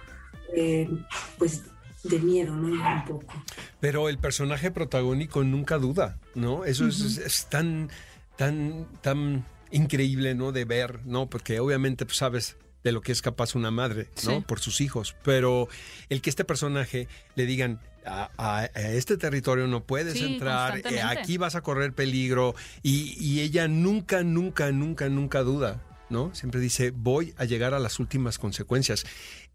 [0.57, 0.88] eh,
[1.37, 1.64] pues,
[2.02, 2.68] de miedo, ¿no?
[2.68, 3.44] Un poco.
[3.78, 6.64] Pero el personaje protagónico nunca duda, ¿no?
[6.64, 7.90] Eso es, tan,
[8.37, 10.50] tan, tan increíble, ¿no?
[10.50, 11.28] De ver, ¿no?
[11.28, 14.40] Porque obviamente, pues, sabes de lo que es capaz una madre, ¿no?
[14.46, 15.14] Por sus hijos.
[15.22, 15.68] Pero
[16.09, 21.55] el que este personaje le digan, a, este territorio no puedes entrar, eh, aquí vas
[21.55, 25.85] a correr peligro y, ella nunca, nunca, nunca, nunca duda.
[26.11, 26.35] ¿no?
[26.35, 29.05] Siempre dice, voy a llegar a las últimas consecuencias.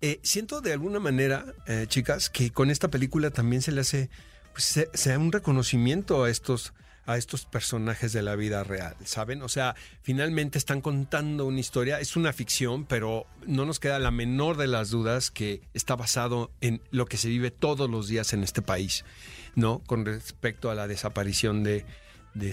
[0.01, 4.11] Eh, siento de alguna manera, eh, chicas, que con esta película también se le hace
[4.53, 6.73] pues, sea un reconocimiento a estos
[7.05, 9.41] a estos personajes de la vida real, ¿saben?
[9.41, 14.11] O sea, finalmente están contando una historia, es una ficción, pero no nos queda la
[14.11, 18.33] menor de las dudas que está basado en lo que se vive todos los días
[18.33, 19.03] en este país,
[19.55, 19.79] ¿no?
[19.79, 21.85] Con respecto a la desaparición de,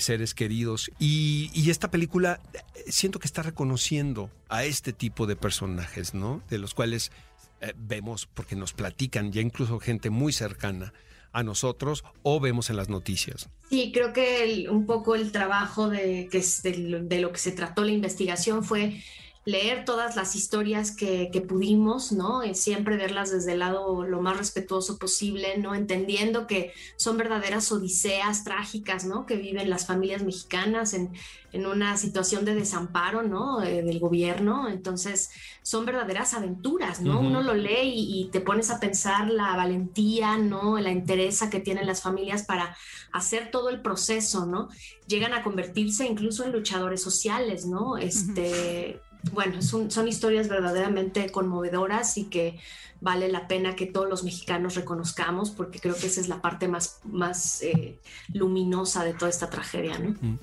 [0.00, 0.90] seres queridos.
[0.98, 6.42] Y, esta película eh, siento que está reconociendo a este tipo de personajes, ¿no?
[6.50, 7.12] De los cuales
[7.60, 10.92] eh, vemos, porque nos platican ya incluso gente muy cercana,
[11.32, 13.48] a nosotros o vemos en las noticias.
[13.68, 17.92] Sí, creo que un poco el trabajo de, que de, lo que se trató la
[17.92, 19.02] investigación fue
[19.46, 22.44] leer todas las historias que, pudimos, ¿no?
[22.44, 25.74] Y siempre verlas desde el lado lo más respetuoso posible, ¿no?
[25.74, 29.24] Entendiendo que son verdaderas odiseas trágicas, ¿no?
[29.24, 31.12] Que viven las familias mexicanas en,
[31.52, 33.62] en una situación de desamparo, ¿no?
[33.62, 34.68] Eh, del gobierno.
[34.68, 35.30] Entonces,
[35.62, 37.20] son verdaderas aventuras, ¿no?
[37.20, 40.78] Uno lo lee y, te pones a pensar la valentía, ¿no?
[40.78, 42.76] La interés que tienen las familias para
[43.12, 44.68] hacer todo el proceso, ¿no?
[45.06, 47.96] Llegan a convertirse incluso en luchadores sociales, ¿no?
[47.96, 49.00] Este
[49.32, 52.58] bueno, son, historias verdaderamente conmovedoras y que
[53.00, 56.68] vale la pena que todos los mexicanos reconozcamos porque creo que esa es la parte
[56.68, 57.98] más, más eh,
[58.32, 59.98] luminosa de toda esta tragedia.
[59.98, 60.38] ¿no?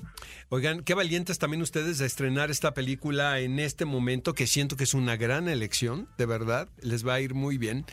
[0.48, 4.84] Oigan, qué valientes también ustedes de estrenar esta película en este momento que siento que
[4.84, 7.84] es una gran elección, de verdad, les va a ir muy bien,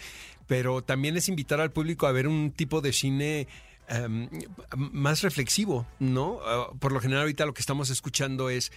[0.47, 3.47] pero también es invitar al público a ver un tipo de cine...
[3.87, 4.27] Em,
[4.75, 6.39] más reflexivo, ¿no?
[6.43, 8.71] Ah, por lo general ahorita lo que estamos escuchando es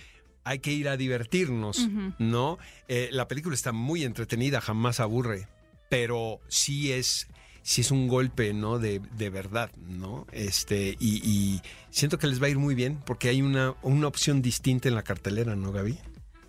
[0.49, 2.59] hay que ir a divertirnos, ¿no?
[2.89, 5.47] Eh, la película está muy entretenida, jamás aburre,
[5.91, 7.29] pero sí es,
[7.61, 8.79] sí es un golpe, ¿no?
[8.79, 10.27] De, de verdad, ¿no?
[10.33, 14.07] Este, y, y, siento que les va a ir muy bien porque hay una, una
[14.07, 15.99] opción distinta en la cartelera, ¿no, Gaby?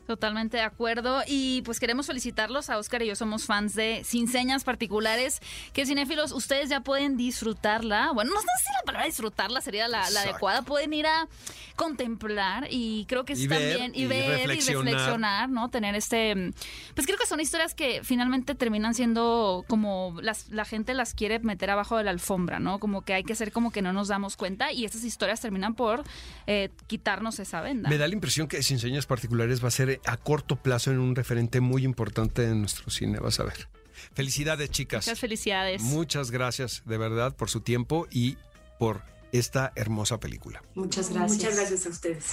[0.10, 1.22] Totalmente de acuerdo.
[1.28, 5.40] Y pues queremos felicitarlos a Oscar y yo somos fans de Sin Señas Particulares,
[5.72, 8.12] que cinéfilos, ustedes ya pueden disfrutarla.
[8.12, 10.64] Bueno, no sé si la palabra disfrutarla sería la, adecuada.
[10.64, 11.28] Pueden ir a
[11.76, 15.70] contemplar y creo que es también y, ver y reflexionar, ¿no?
[15.70, 16.54] Tener este.
[16.96, 21.38] Pues creo que son historias que finalmente terminan siendo como las, la gente las quiere
[21.38, 22.80] meter abajo de la alfombra, ¿no?
[22.80, 25.76] Como que hay que ser como que no nos damos cuenta y estas historias terminan
[25.76, 26.04] por
[26.48, 27.88] eh, quitarnos esa venda.
[27.90, 31.00] Me da la impresión que Sin Señas Particulares va a ser a corto plazo en
[31.00, 33.70] un referente muy importante en nuestro cine, vas a ver.
[34.14, 35.06] Felicidades, chicas.
[35.06, 35.82] Muchas felicidades.
[35.82, 38.38] Muchas gracias, de verdad, por su tiempo y
[38.80, 40.64] por esta hermosa película.
[40.76, 41.38] Muchas gracias.
[41.38, 42.26] Muchas gracias a ustedes.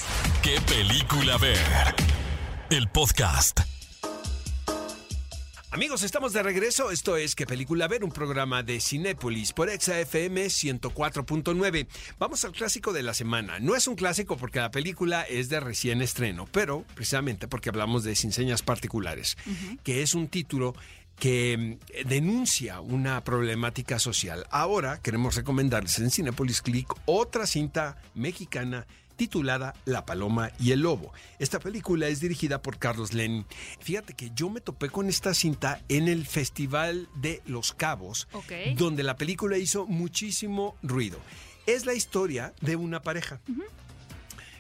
[0.43, 1.59] ¿Qué película ver?
[2.71, 3.76] El podcast.
[5.77, 6.91] Amigos, estamos de regreso.
[6.91, 8.03] Esto es ¿Qué película ver?
[8.03, 11.87] Un programa de Cinépolis por ExaFM 104.9.
[12.19, 13.61] Vamos al clásico de la semana.
[13.61, 18.05] No es un clásico porque la película es de recién estreno, pero precisamente porque hablamos
[18.05, 19.37] de Sin Señas Particulares,
[19.85, 20.75] que es un título
[21.19, 24.47] que mm, denuncia una problemática social.
[24.51, 31.13] Ahora queremos recomendarles en Cinepolis Click otra cinta mexicana titulada La Paloma y el Lobo.
[31.39, 33.47] Esta película es dirigida por Carlos Lenin.
[33.81, 38.29] Fíjate que yo me topé con esta cinta en el Festival de Los Cabos,
[38.77, 41.19] donde la película hizo muchísimo ruido.
[41.67, 43.41] Es la historia de una pareja.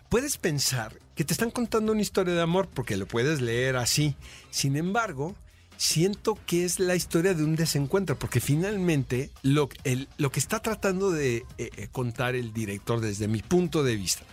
[0.08, 4.16] Puedes pensar que te están contando una historia de amor porque lo puedes leer así.
[4.50, 5.34] Sin embargo,
[5.76, 9.68] siento que es la historia de un desencuentro, porque finalmente lo,
[10.16, 14.24] lo que está tratando de eh, eh, contar el director desde mi punto de vista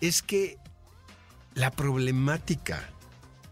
[0.00, 0.58] es que
[1.54, 2.88] la problemática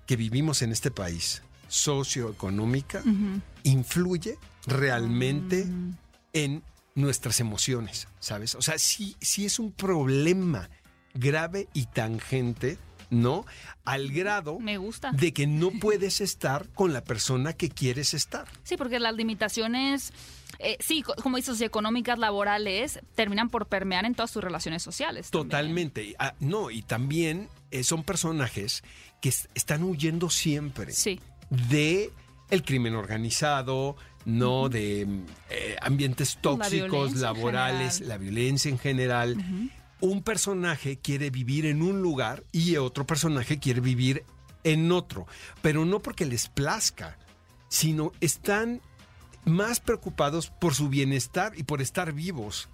[0.06, 3.02] que vivimos en este país, socioeconómica,
[3.62, 5.96] influye realmente mm.
[6.32, 6.62] en
[6.94, 8.54] nuestras emociones, ¿sabes?
[8.54, 10.68] O sea, sí, sí es un problema
[11.14, 12.78] grave y tangente,
[13.12, 13.44] ¿no?
[13.84, 15.12] Al grado Me gusta.
[15.12, 18.48] de que no puedes estar con la persona que quieres estar.
[18.64, 20.12] Sí, porque las limitaciones
[20.58, 25.30] eh, sí, como dices, económicas, laborales, terminan por permear en todas sus relaciones sociales.
[25.30, 26.14] Totalmente.
[26.18, 28.84] Ah, no, y también eh, son personajes
[29.20, 30.92] que están huyendo siempre
[31.50, 32.12] de
[32.50, 35.06] el crimen organizado, no de
[35.50, 39.36] eh, ambientes tóxicos, laborales, la violencia en general.
[40.02, 44.24] Un personaje quiere vivir en un lugar y otro personaje quiere vivir
[44.64, 45.28] en otro,
[45.62, 47.18] pero no porque les plazca,
[47.68, 48.80] sino están
[49.44, 52.68] más preocupados por su bienestar y por estar vivos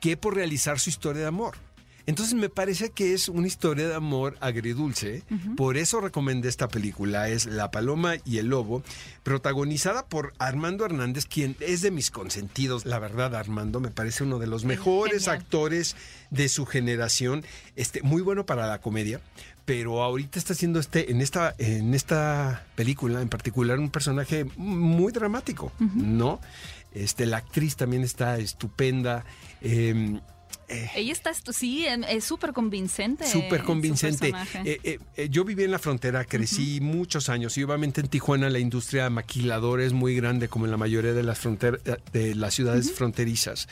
[0.00, 1.56] que por realizar su historia de amor.
[2.10, 5.22] Entonces me parece que es una historia de amor agridulce.
[5.56, 7.28] Por eso recomendé esta película.
[7.28, 8.82] Es La Paloma y el Lobo,
[9.22, 12.84] protagonizada por Armando Hernández, quien es de mis consentidos.
[12.84, 15.94] La verdad, Armando me parece uno de los mejores actores
[16.30, 17.44] de su generación.
[17.76, 19.20] Este, muy bueno para la comedia,
[19.64, 25.12] pero ahorita está haciendo este, en esta, en esta película en particular, un personaje muy
[25.12, 26.40] dramático, ¿no?
[26.92, 29.24] Este, la actriz también está estupenda.
[29.60, 30.18] Eh,
[30.94, 33.26] ella está, sí, es súper convincente.
[33.26, 34.32] Súper convincente.
[34.64, 38.58] Eh, eh, yo viví en la frontera, crecí muchos años y obviamente en Tijuana la
[38.58, 41.80] industria maquiladora es muy grande como en la mayoría de las, fronteras
[42.12, 43.68] de las ciudades fronterizas.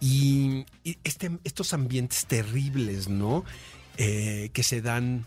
[0.00, 0.66] Y,
[1.04, 3.44] este, estos ambientes terribles, ¿no?
[3.96, 5.24] Eh, que se dan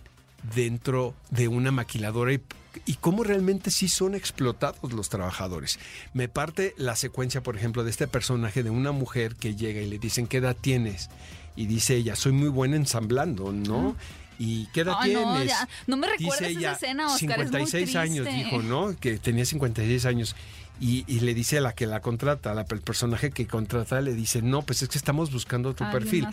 [0.56, 2.42] dentro de una maquiladora y,
[2.86, 5.80] y, cómo realmente sí son explotados los trabajadores.
[6.14, 9.90] Me parte la secuencia, por ejemplo, de este personaje de una mujer que llega y
[9.90, 11.10] le dicen, ¿qué edad tienes?
[11.56, 13.96] Y dice ella, soy muy buena ensamblando, ¿no?
[14.40, 15.26] ¿Y qué edad tienes?
[15.26, 17.40] No, no me recuerdas esa escena, Oscar.
[17.42, 18.98] 56 años, dijo, ¿no?
[18.98, 20.36] Que tenía 56 años.
[20.82, 24.62] Y, le dice a la que la contrata, al personaje que contrata, le dice, no,
[24.62, 26.26] pues es que estamos buscando tu perfil.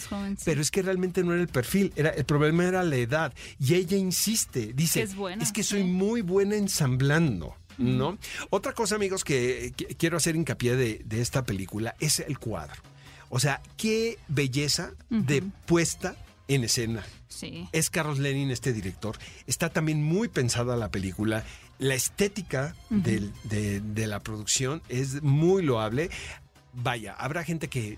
[0.45, 3.35] Pero es que realmente no era el perfil, era, el problema era la edad.
[3.59, 5.03] Y ella insiste, dice,
[5.41, 7.57] es, que soy muy buena ensamblando.
[7.79, 8.17] ¿No?
[8.49, 12.81] Otra cosa, amigos, que, quiero hacer hincapié de, esta película es el cuadro.
[13.29, 16.15] O sea, qué belleza de puesta
[16.49, 17.05] en escena.
[17.29, 17.69] Sí.
[17.73, 19.19] Es Carlos Lenin, este director.
[19.47, 21.45] Está también muy pensada la película.
[21.79, 26.11] La estética de, de, la producción es muy loable.
[26.79, 27.97] Vaya, habrá gente que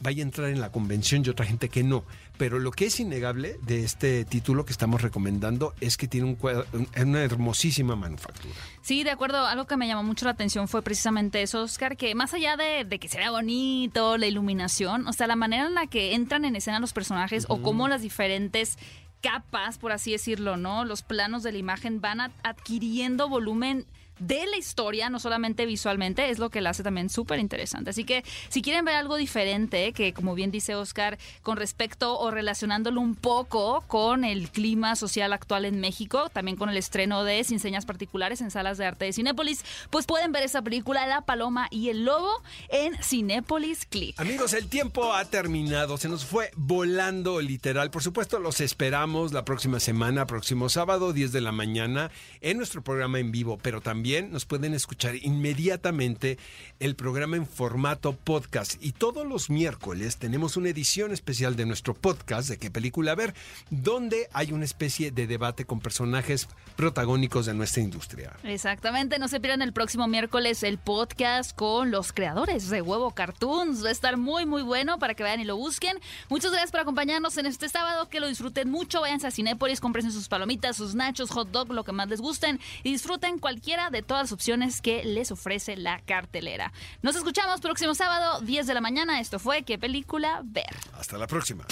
[0.00, 2.04] vaya a entrar en la convención y otra gente que no.
[2.36, 6.86] Pero lo que es innegable de este título que estamos recomendando es que tiene un,
[7.00, 8.52] una hermosísima manufactura.
[8.82, 9.46] Sí, de acuerdo.
[9.46, 12.98] Algo que me llamó mucho la atención fue precisamente eso, Oscar, que más allá de,
[12.98, 16.56] que se vea bonito, la iluminación, o sea, la manera en la que entran en
[16.56, 18.76] escena los personajes o cómo las diferentes
[19.20, 20.84] capas, por así decirlo, ¿no?
[20.84, 23.86] Los planos de la imagen van adquiriendo volumen
[24.18, 27.90] de la historia, no solamente visualmente, es lo que la hace también súper interesante.
[27.90, 32.30] Así que si quieren ver algo diferente, que como bien dice Oscar, con respecto o
[32.30, 37.44] relacionándolo un poco con el clima social actual en México, también con el estreno de
[37.44, 41.22] Sin Señas Particulares en salas de arte de Cinépolis, pues pueden ver esa película La
[41.22, 42.30] Paloma y el Lobo
[42.68, 44.18] en Cinépolis Click.
[44.18, 47.90] Amigos, el tiempo ha terminado, se nos fue volando literal.
[47.90, 52.10] Por supuesto, los esperamos la próxima semana, próximo sábado, 10 de la mañana,
[52.40, 56.38] en nuestro programa en vivo, pero también nos pueden escuchar inmediatamente
[56.78, 58.74] el programa en formato podcast.
[58.80, 63.34] Y todos los miércoles tenemos una edición especial de nuestro podcast de qué película ver,
[63.68, 66.46] donde hay una especie de debate con personajes
[66.76, 68.36] protagónicos de nuestra industria.
[68.44, 73.84] Exactamente, no se pierdan el próximo miércoles el podcast con los creadores de Huevo Cartoons.
[73.84, 75.98] Va a estar muy, muy bueno para que vayan y lo busquen.
[76.28, 79.00] Muchas gracias por acompañarnos en este sábado, que lo disfruten mucho.
[79.00, 82.60] Váyanse a Cinépolis, compren sus palomitas, sus nachos, hot dog, lo que más les gusten
[82.84, 86.72] y disfruten cualquiera de de todas las opciones que les ofrece la cartelera.
[87.02, 89.20] Nos escuchamos próximo sábado, 10 de la mañana.
[89.20, 90.66] Esto fue ¿Qué película ver?
[90.98, 91.64] Hasta la próxima.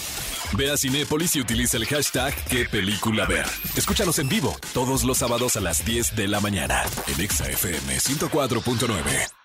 [0.56, 3.46] Ve a Cinépolis y utiliza el hashtag ¿Qué película ver?
[3.76, 9.43] Escúchanos en vivo todos los sábados a las 10 de la mañana en ExaFM 104.9.